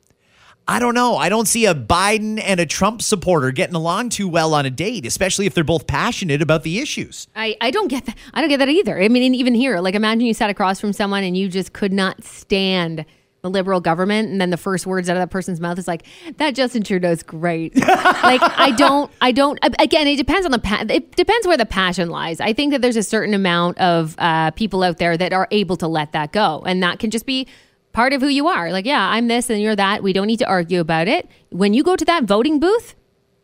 [0.67, 1.17] I don't know.
[1.17, 4.69] I don't see a Biden and a Trump supporter getting along too well on a
[4.69, 7.27] date, especially if they're both passionate about the issues.
[7.35, 8.17] I, I don't get that.
[8.35, 9.01] I don't get that either.
[9.01, 11.91] I mean, even here, like imagine you sat across from someone and you just could
[11.91, 13.03] not stand
[13.45, 16.03] the liberal government, and then the first words out of that person's mouth is like,
[16.37, 19.59] "That Justin Trudeau's great." like I don't, I don't.
[19.79, 22.41] Again, it depends on the pa- it depends where the passion lies.
[22.41, 25.77] I think that there's a certain amount of uh, people out there that are able
[25.77, 27.47] to let that go, and that can just be
[27.93, 28.71] part of who you are.
[28.71, 30.03] Like, yeah, I'm this and you're that.
[30.03, 31.29] We don't need to argue about it.
[31.49, 32.95] When you go to that voting booth,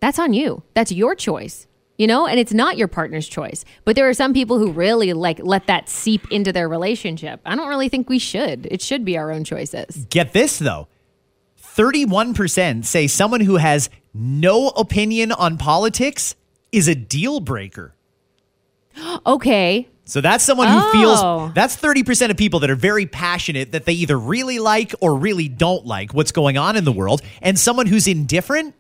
[0.01, 0.63] that's on you.
[0.73, 1.67] That's your choice.
[2.01, 3.63] You know, and it's not your partner's choice.
[3.85, 7.39] But there are some people who really like let that seep into their relationship.
[7.45, 8.65] I don't really think we should.
[8.71, 10.07] It should be our own choices.
[10.09, 10.87] Get this, though
[11.61, 16.33] 31% say someone who has no opinion on politics
[16.71, 17.93] is a deal breaker.
[19.27, 19.87] Okay.
[20.03, 20.91] So that's someone who Oh.
[20.91, 25.15] feels that's 30% of people that are very passionate that they either really like or
[25.15, 27.21] really don't like what's going on in the world.
[27.43, 28.73] And someone who's indifferent,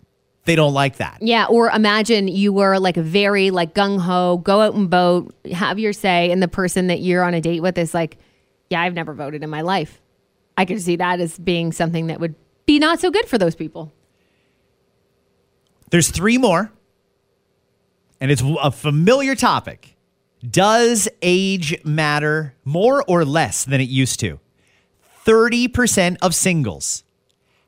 [0.45, 1.19] they don't like that.
[1.21, 5.77] Yeah, or imagine you were like very like gung ho, go out and vote, have
[5.77, 8.17] your say, and the person that you're on a date with is like,
[8.69, 10.01] yeah, I've never voted in my life.
[10.57, 13.55] I could see that as being something that would be not so good for those
[13.55, 13.91] people.
[15.91, 16.71] There's three more,
[18.19, 19.95] and it's a familiar topic.
[20.47, 24.39] Does age matter more or less than it used to?
[25.25, 27.03] 30% of singles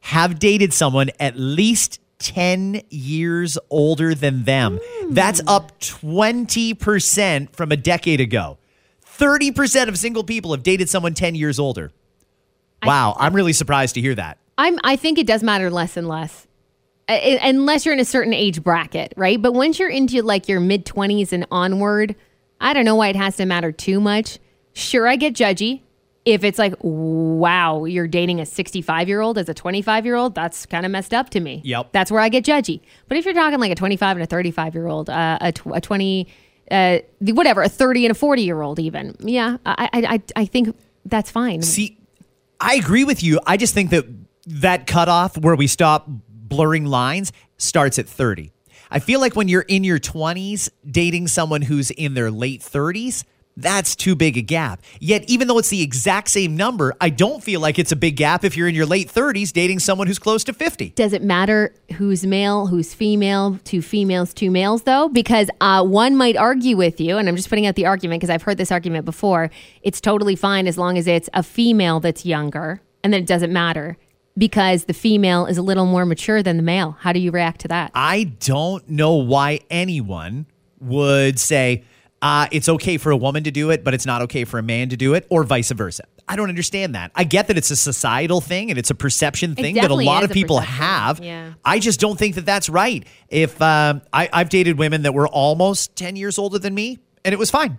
[0.01, 4.79] have dated someone at least 10 years older than them.
[5.09, 8.57] That's up 20% from a decade ago.
[9.05, 11.91] 30% of single people have dated someone 10 years older.
[12.83, 14.37] Wow, I'm really surprised to hear that.
[14.57, 16.47] I'm I think it does matter less and less.
[17.07, 19.41] Uh, uh, unless you're in a certain age bracket, right?
[19.41, 22.15] But once you're into like your mid 20s and onward,
[22.61, 24.39] I don't know why it has to matter too much.
[24.73, 25.81] Sure, I get judgy.
[26.25, 30.35] If it's like, wow, you're dating a 65 year old as a 25 year old,
[30.35, 31.61] that's kind of messed up to me.
[31.65, 31.89] Yep.
[31.91, 32.79] That's where I get judgy.
[33.09, 35.75] But if you're talking like a 25 and a 35 year old, uh, a, tw-
[35.75, 36.27] a 20,
[36.71, 40.45] uh, whatever, a 30 and a 40 year old, even, yeah, I, I, I, I
[40.45, 41.61] think that's fine.
[41.61, 41.97] See,
[42.59, 43.39] I agree with you.
[43.45, 44.05] I just think that
[44.45, 48.51] that cutoff where we stop blurring lines starts at 30.
[48.89, 53.23] I feel like when you're in your 20s dating someone who's in their late 30s,
[53.55, 54.81] that's too big a gap.
[54.99, 58.15] Yet, even though it's the exact same number, I don't feel like it's a big
[58.15, 60.89] gap if you're in your late 30s dating someone who's close to 50.
[60.91, 65.09] Does it matter who's male, who's female, two females, two males, though?
[65.09, 68.29] Because uh, one might argue with you, and I'm just putting out the argument because
[68.29, 69.51] I've heard this argument before.
[69.83, 73.53] It's totally fine as long as it's a female that's younger, and then it doesn't
[73.53, 73.97] matter
[74.35, 76.97] because the female is a little more mature than the male.
[76.99, 77.91] How do you react to that?
[77.93, 80.47] I don't know why anyone
[80.79, 81.83] would say
[82.23, 84.63] uh, it's okay for a woman to do it, but it's not okay for a
[84.63, 86.05] man to do it, or vice versa.
[86.25, 87.11] I don't understand that.
[87.15, 90.23] I get that it's a societal thing and it's a perception thing that a lot
[90.23, 90.77] of people perception.
[90.77, 91.19] have.
[91.21, 91.53] Yeah.
[91.65, 93.05] I just don't think that that's right.
[93.27, 97.33] If um, I, I've dated women that were almost 10 years older than me, and
[97.33, 97.77] it was fine.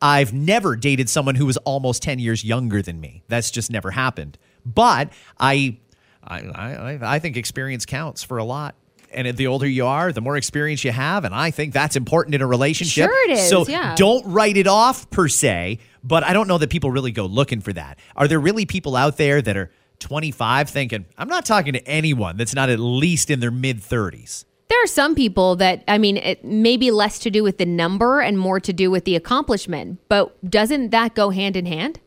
[0.00, 3.22] I've never dated someone who was almost 10 years younger than me.
[3.28, 4.38] That's just never happened.
[4.64, 5.76] But I,
[6.22, 8.76] I, I, I think experience counts for a lot.
[9.14, 11.24] And the older you are, the more experience you have.
[11.24, 13.08] And I think that's important in a relationship.
[13.08, 13.94] Sure it is, So yeah.
[13.96, 15.78] don't write it off per se.
[16.02, 17.98] But I don't know that people really go looking for that.
[18.16, 22.36] Are there really people out there that are 25 thinking, I'm not talking to anyone
[22.36, 24.44] that's not at least in their mid 30s?
[24.68, 27.66] There are some people that, I mean, it may be less to do with the
[27.66, 32.00] number and more to do with the accomplishment, but doesn't that go hand in hand?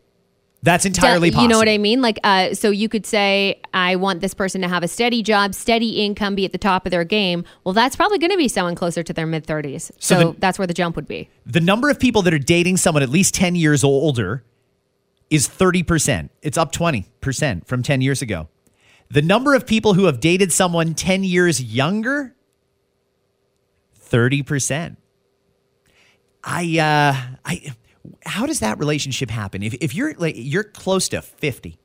[0.64, 1.44] That's entirely possible.
[1.44, 2.02] You know what I mean?
[2.02, 5.54] Like, uh, so you could say, I want this person to have a steady job,
[5.54, 7.46] steady income, be at the top of their game.
[7.64, 9.92] Well, that's probably going to be someone closer to their mid 30s.
[10.00, 11.30] So So, the- that's where the jump would be.
[11.46, 14.44] the number of people that are dating someone at least 10 years older
[15.30, 16.30] is 30%.
[16.42, 18.48] It's up 20% from 10 years ago.
[19.10, 22.34] The number of people who have dated someone 10 years younger,
[24.10, 24.98] 30%.
[26.44, 27.74] I, uh, I,
[28.26, 29.64] how does that relationship happen?
[29.64, 31.78] If, if you're like, you're close to 50,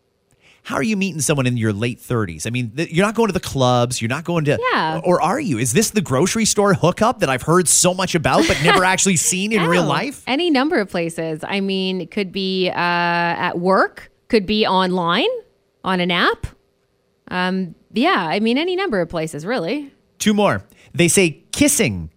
[0.64, 2.46] how are you meeting someone in your late 30s?
[2.46, 5.00] I mean, th- you're not going to the clubs, you're not going to, Yeah.
[5.02, 5.58] or are you?
[5.58, 9.16] Is this the grocery store hookup that I've heard so much about but never actually
[9.16, 10.22] seen in real Oh, life?
[10.26, 11.40] Any number of places.
[11.42, 15.28] I mean, it could be uh, at work, could be online,
[15.82, 16.46] on an app.
[17.28, 19.92] Um, yeah, I mean, any number of places, really.
[20.18, 20.62] Two more.
[20.94, 22.10] They say kissing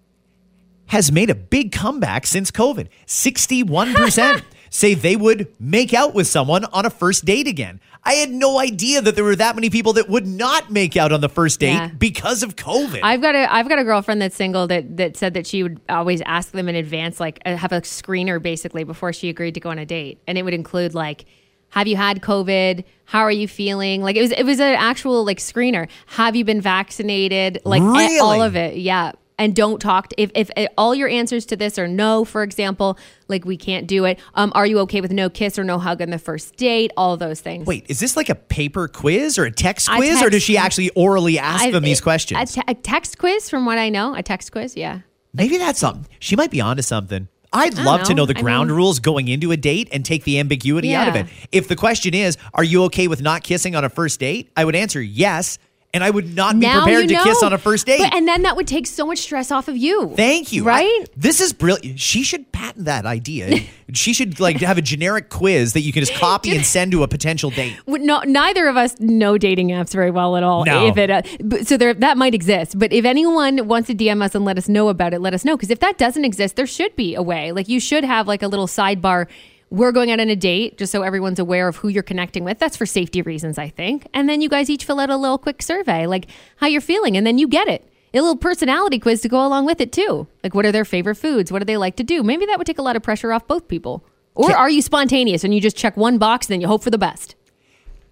[0.87, 2.87] has made a big comeback since COVID.
[3.07, 7.79] 61% say they would make out with someone on a first date again.
[8.03, 11.11] I had no idea that there were that many people that would not make out
[11.11, 11.87] on the first date Yeah.
[11.97, 12.99] because of COVID.
[13.01, 15.79] I've got a I've got a girlfriend that's single that that said that she would
[15.89, 19.59] always ask them in advance, like uh, have a screener basically before she agreed to
[19.59, 21.25] go on a date, and it would include like.
[21.69, 22.85] Have you had COVID?
[23.03, 24.01] How are you feeling?
[24.01, 25.89] Like it was, it was an actual like screener.
[26.05, 27.59] Have you been vaccinated?
[27.65, 28.17] Like Really?
[28.19, 29.11] all of it, yeah.
[29.37, 32.41] And don't talk to, if if uh, all your answers to this are no, for
[32.41, 34.17] example, like we can't do it.
[34.33, 36.91] Um, are you okay with no kiss or no hug on the first date?
[36.95, 37.67] All those things.
[37.67, 40.55] Wait, is this like a paper quiz or a text A quiz, or does she
[40.57, 42.57] actually orally ask I- them these questions?
[42.57, 44.99] A, te- a text quiz, from what I know, a text quiz, yeah.
[45.33, 46.07] Maybe that's something.
[46.19, 47.27] She might be onto something.
[47.51, 48.23] I'd love to know.
[48.23, 51.09] know the I ground mean- rules going into a date and take the ambiguity out
[51.09, 51.27] of it.
[51.51, 54.49] If the question is, are you okay with not kissing on a first date?
[54.55, 55.57] I would answer yes,
[55.95, 57.99] and I would not be now prepared you to kiss on a first date.
[57.99, 60.13] But- and then that would take so much stress off of you.
[60.15, 60.63] Thank you.
[60.63, 60.85] Right?
[60.85, 61.99] I- this is brilliant.
[61.99, 63.59] She should patent that idea.
[63.93, 67.03] she should like have a generic quiz that you can just copy and send to
[67.03, 67.75] a potential date.
[67.87, 70.65] No, neither of us know dating apps very well at all.
[70.65, 70.87] No.
[70.87, 72.77] If it, uh, so there, that might exist.
[72.77, 75.45] But if anyone wants to DM us and let us know about it, let us
[75.45, 75.55] know.
[75.55, 77.51] Because if that doesn't exist, there should be a way.
[77.51, 79.27] Like you should have like a little sidebar.
[79.75, 82.59] We're going out on a date, just so everyone's aware of who you're connecting with.
[82.59, 84.07] That's for safety reasons, I think.
[84.13, 87.17] And then you guys each fill out a little quick survey, like how you're feeling,
[87.17, 87.85] and then you get it.
[88.13, 90.27] A little personality quiz to go along with it too.
[90.45, 91.51] Like what are their favorite foods?
[91.51, 92.23] What do they like to do?
[92.23, 94.05] Maybe that would take a lot of pressure off both people.
[94.33, 96.89] Or are you spontaneous and you just check one box and then you hope for
[96.89, 97.35] the best?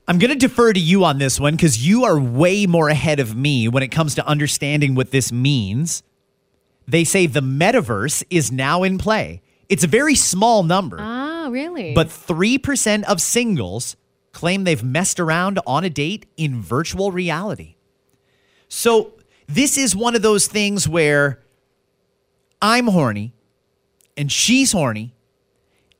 [0.05, 3.21] I'm going to defer to you on this one because you are way more ahead
[3.21, 6.03] of me when it comes to understanding what this means.
[6.85, 9.41] They say the metaverse is now in play.
[9.69, 11.93] It's a very small number, Ah, really?
[11.93, 13.95] but 3% of singles
[14.31, 17.75] claim they've messed around on a date in virtual reality.
[18.67, 19.13] So,
[19.47, 21.43] this is one of those things where
[22.61, 23.33] I'm horny
[24.17, 25.13] and she's horny,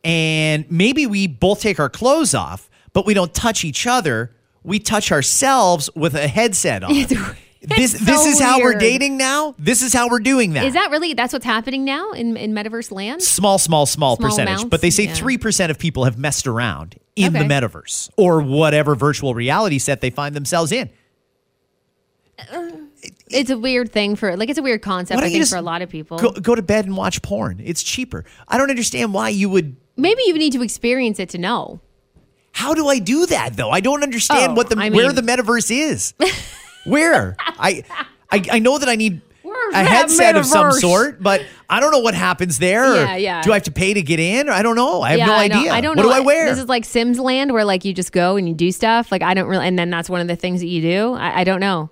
[0.03, 4.35] and maybe we both take our clothes off, but we don't touch each other.
[4.63, 6.93] We touch ourselves with a headset on.
[7.63, 9.55] this it's this so is how we're dating now.
[9.57, 10.65] This is how we're doing that.
[10.65, 13.21] Is that really that's what's happening now in, in metaverse land?
[13.21, 14.51] small, small, small, Small percentage?
[14.53, 14.69] amounts?
[14.69, 15.13] But they say Yeah.
[15.13, 20.01] three percent of people have messed around in the metaverse or whatever virtual reality set
[20.01, 20.89] they find themselves in.
[22.51, 22.71] Uh,
[23.29, 25.81] it's a weird thing for like it's a weird concept I think for a lot
[25.81, 26.17] of people.
[26.17, 27.61] Go, go to bed and watch porn.
[27.63, 28.25] It's cheaper.
[28.47, 29.75] I don't understand why you would.
[29.95, 31.79] Maybe you need to experience it to know.
[32.53, 33.69] How do I do that though?
[33.69, 36.13] I don't understand Oh, what the I where the metaverse is.
[36.85, 37.83] where I,
[38.31, 40.79] I I know that I need Where's a that headset of some metaverse?
[40.79, 42.91] sort, but I don't know what happens there.
[42.93, 43.41] or Yeah, yeah.
[43.41, 44.49] Do I have to pay to get in?
[44.49, 45.01] Or I don't know.
[45.01, 45.59] I have no I know.
[45.59, 45.73] idea.
[45.73, 46.09] I don't what know.
[46.09, 46.49] do I wear?
[46.49, 49.11] This is like Sims Land where like you just go and you do stuff.
[49.11, 51.13] Like I don't really, and then that's one of the things that you do.
[51.13, 51.89] I, I don't know.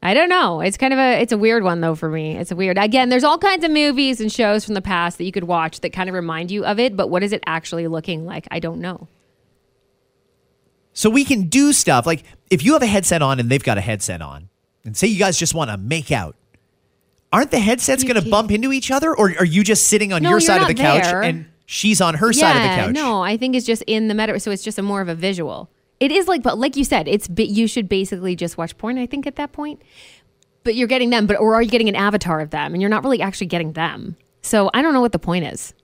[0.00, 0.60] I don't know.
[0.60, 2.36] It's kind of a it's a weird one though for me.
[2.36, 2.78] It's a weird.
[2.78, 5.80] Again, there's all kinds of movies and shows from the past that you could watch
[5.80, 8.46] that kind of remind you of it, but what is it actually looking like?
[8.50, 9.08] I don't know.
[10.98, 13.78] So we can do stuff like if you have a headset on and they've got
[13.78, 14.48] a headset on,
[14.84, 16.34] and say you guys just want to make out,
[17.32, 20.24] aren't the headsets going to bump into each other, or are you just sitting on
[20.24, 21.22] No, your side of the couch there.
[21.22, 22.94] and she's on her side of the couch?
[22.96, 25.14] No, I think it's just in the meta, so it's just a more of a
[25.14, 25.70] visual.
[26.00, 28.98] It is like, but like you said, it's you should basically just watch porn.
[28.98, 29.80] I think at that point,
[30.64, 32.90] but you're getting them, but or are you getting an avatar of them, and you're
[32.90, 34.16] not really actually getting them.
[34.42, 35.74] So I don't know what the point is.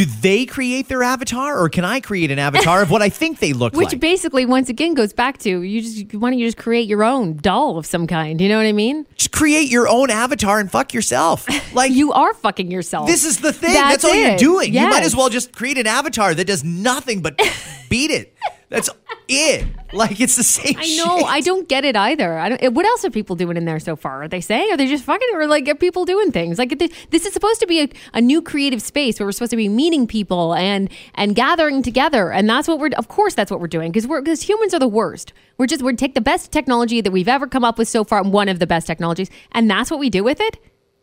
[0.00, 3.38] Do they create their avatar, or can I create an avatar of what I think
[3.38, 3.92] they look Which like?
[3.92, 7.04] Which basically, once again, goes back to you just why don't you just create your
[7.04, 8.40] own doll of some kind?
[8.40, 9.04] You know what I mean?
[9.16, 11.46] just create your own avatar and fuck yourself.
[11.74, 13.08] Like You are fucking yourself.
[13.08, 13.74] This is the thing.
[13.74, 14.38] That's, all you're it.
[14.38, 14.72] doing.
[14.72, 17.38] You might as well just create an avatar that does nothing but
[17.90, 18.34] beat it.
[18.70, 18.88] That's
[19.28, 19.66] it.
[19.92, 20.76] Like it's the same.
[20.78, 21.18] I know.
[21.18, 21.26] shit.
[21.26, 22.38] I don't get it either.
[22.38, 24.22] I don't, what else are people doing in there so far?
[24.22, 24.72] Are they saying?
[24.72, 25.28] Are they just fucking?
[25.34, 26.58] Or like are people doing things?
[26.58, 29.50] Like th- this is supposed to be a, a new creative space where we're supposed
[29.50, 32.90] to be meeting people and and gathering together, and that's what we're.
[32.96, 35.32] Of course, that's what we're doing because we're because humans are the worst.
[35.58, 38.22] We're just we take the best technology that we've ever come up with so far,
[38.22, 40.56] one of the best technologies, and that's what we do with it.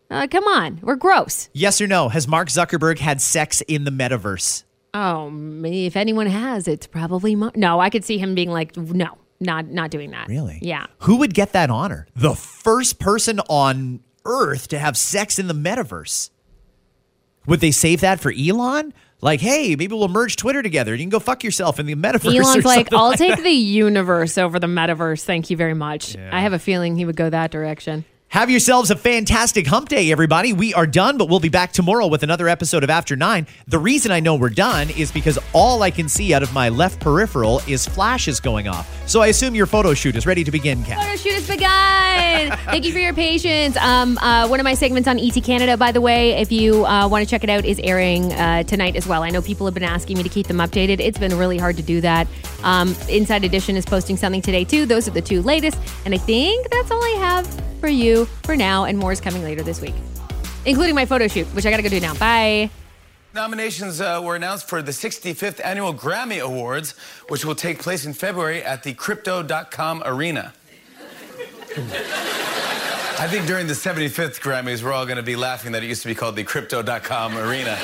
[0.09, 1.49] Uh, come on, we're gross.
[1.51, 2.07] Yes or no?
[2.07, 4.63] Has Mark Zuckerberg had sex in the metaverse?
[4.99, 5.31] Oh,
[5.63, 7.79] if anyone has, it's probably Mar- no.
[7.79, 10.27] I could see him being like, no, not not doing that.
[10.27, 10.57] Really?
[10.61, 10.87] Yeah.
[10.99, 12.07] Who would get that honor?
[12.15, 16.31] The first person on Earth to have sex in the metaverse.
[17.45, 18.91] Would they save that for Elon?
[19.21, 20.93] Like, hey, maybe we'll merge Twitter together.
[20.93, 22.35] You can go fuck yourself in the metaverse.
[22.35, 25.23] Elon's like, I'll like take that." the universe over the metaverse.
[25.23, 26.17] Thank you very much.
[26.17, 28.03] I have a feeling he would go that direction.
[28.29, 30.51] Have yourselves a fantastic hump day, everybody.
[30.51, 33.47] We are done, but we'll be back tomorrow with another episode of After Nine.
[33.67, 36.67] The reason I know we're done is because all I can see out of my
[36.67, 38.85] left peripheral is flashes going off.
[39.09, 41.01] So I assume your photo shoot is ready to begin, Kat.
[41.01, 42.57] Photo shoot has begun.
[42.65, 43.77] Thank you for your patience.
[43.77, 47.07] Um, uh, one of my segments on ET Canada, by the way, if you uh,
[47.07, 49.23] want to check it out, is airing uh, tonight as well.
[49.23, 50.99] I know people have been asking me to keep them updated.
[50.99, 52.27] It's been really hard to do that.
[52.63, 54.85] Um, Inside Edition is posting something today too.
[54.85, 58.55] Those are the two latest, and I think that's all I have for you for
[58.55, 58.85] now.
[58.85, 59.95] And more is coming later this week,
[60.65, 62.13] including my photo shoot, which I got to go do now.
[62.15, 62.69] Bye.
[63.33, 66.95] Nominations uh, were announced for the 65th Annual Grammy Awards,
[67.27, 70.53] which will take place in February at the Crypto.com Arena.
[73.19, 76.01] I think during the 75th Grammys, we're all going to be laughing that it used
[76.01, 77.77] to be called the Crypto.com Arena.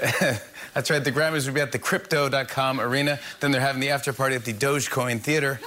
[0.74, 3.20] That's right, the Grammys will be at the Crypto.com Arena.
[3.40, 5.60] Then they're having the after party at the Dogecoin Theater.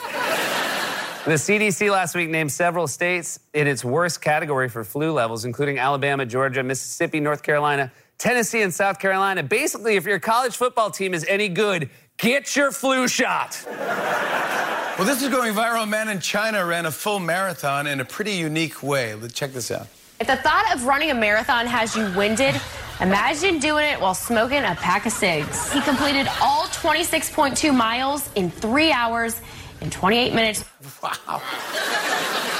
[1.27, 5.77] The CDC last week named several states in its worst category for flu levels, including
[5.77, 9.43] Alabama, Georgia, Mississippi, North Carolina, Tennessee, and South Carolina.
[9.43, 13.61] Basically, if your college football team is any good, get your flu shot.
[13.67, 15.83] Well, this is going viral.
[15.83, 19.13] A man in China ran a full marathon in a pretty unique way.
[19.13, 19.87] Let's check this out.
[20.21, 22.55] If the thought of running a marathon has you winded,
[23.01, 25.73] imagine doing it while smoking a pack of cigs.
[25.73, 29.41] He completed all 26.2 miles in three hours
[29.81, 30.63] and 28 minutes.
[31.01, 31.41] Wow.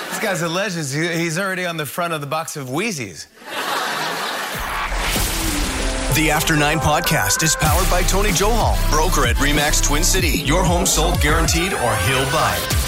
[0.09, 0.87] This guy's a legend.
[1.19, 3.27] He's already on the front of the box of Wheezies.
[6.15, 10.29] The After Nine podcast is powered by Tony Johal, broker at Remax Twin City.
[10.29, 12.86] Your home sold guaranteed or he'll buy it.